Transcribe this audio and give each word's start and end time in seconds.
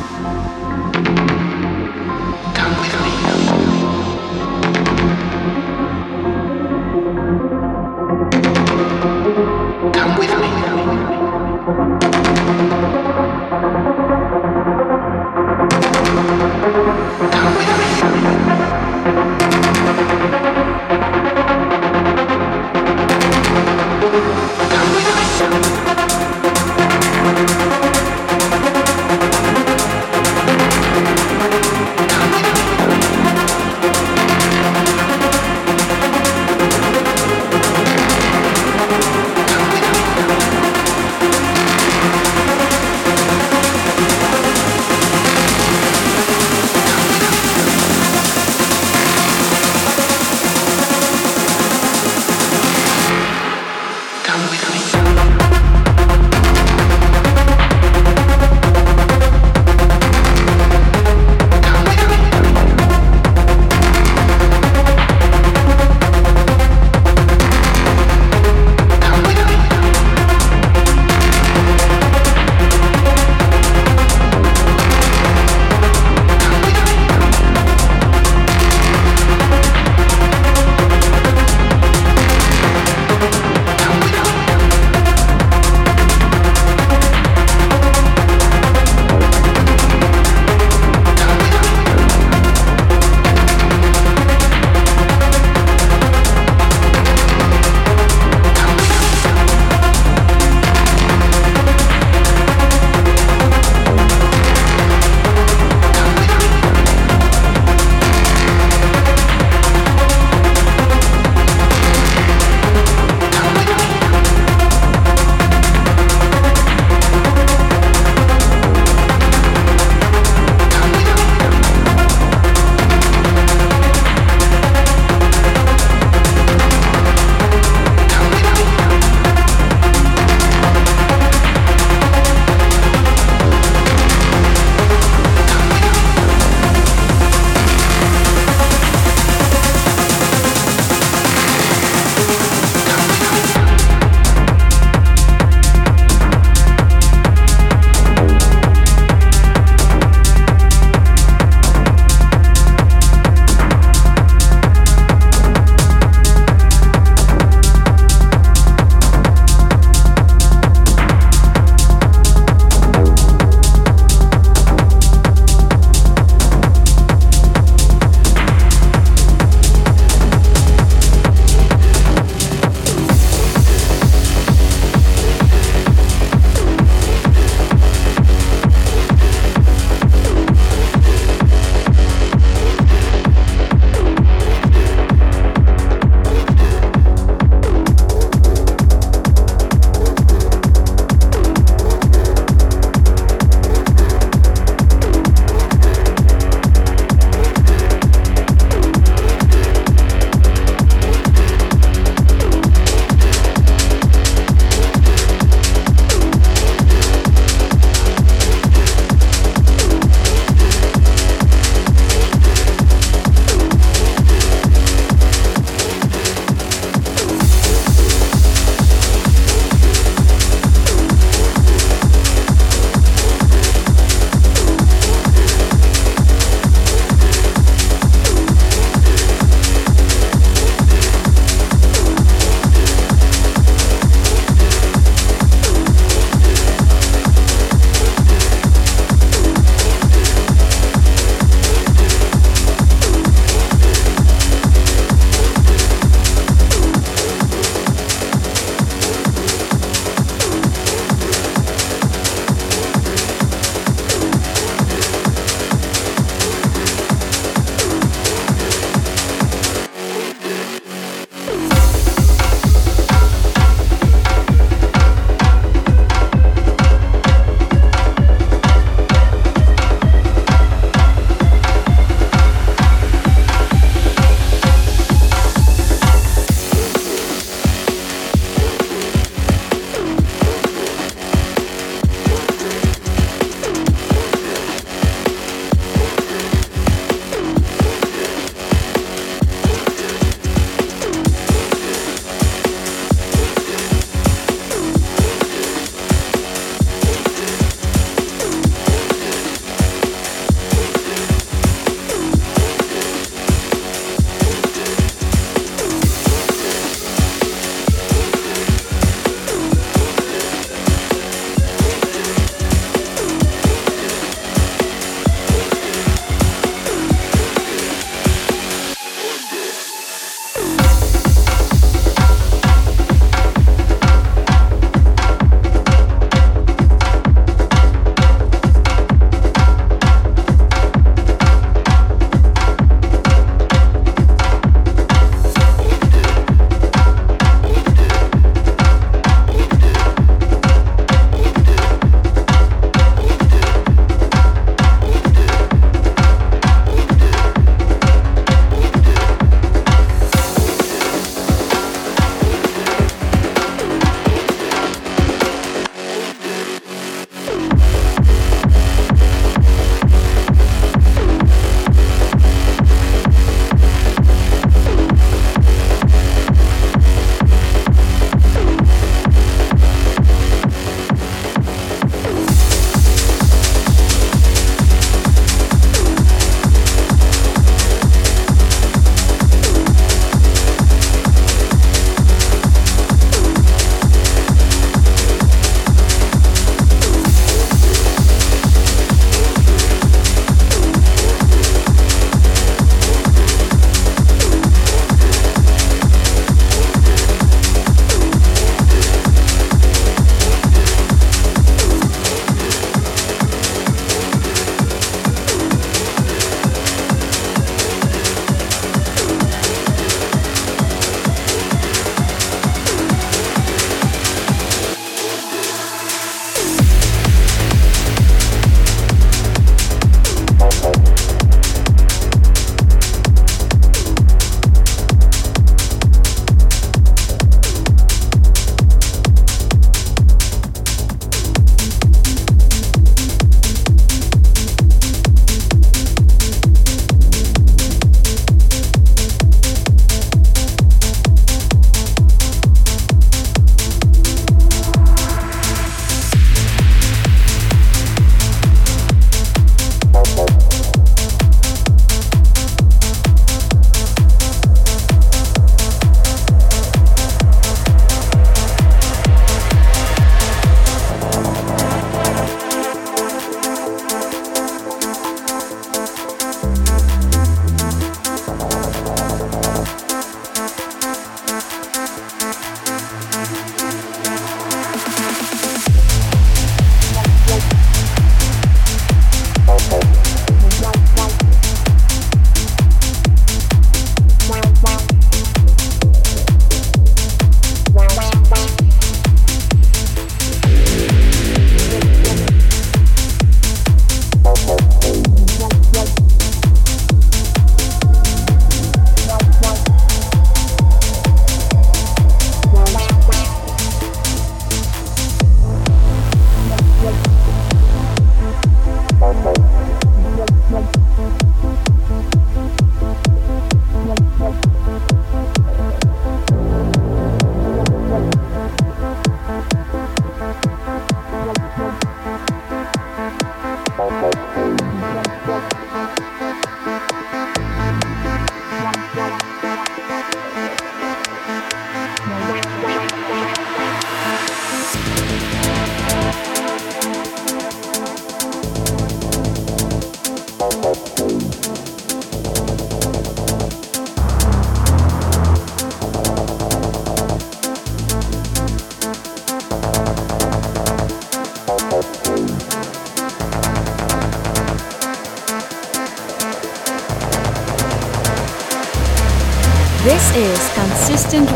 Música 0.00 0.89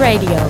Radio, 0.04 0.43